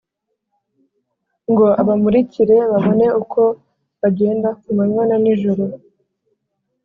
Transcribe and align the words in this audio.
ngo 1.51 1.65
abamurikire 1.81 2.55
babone 2.71 3.05
uko 3.21 3.41
bagenda 4.01 4.49
ku 4.59 4.69
manywa 4.77 5.03
na 5.09 5.17
nijoro. 5.23 5.63